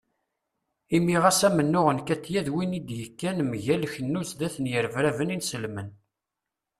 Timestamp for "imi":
0.95-1.15